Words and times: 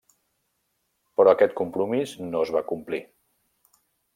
Però 1.19 1.35
aquest 1.37 1.53
compromís 1.61 2.15
no 2.33 2.43
es 2.47 2.53
va 2.59 2.65
complir. 2.73 3.03